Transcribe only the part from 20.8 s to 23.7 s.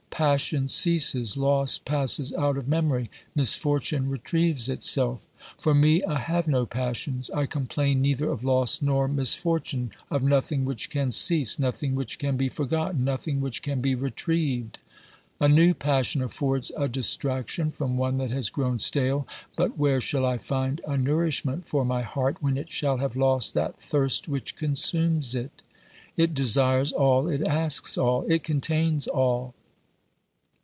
a nourish ment for my heart when it shall have lost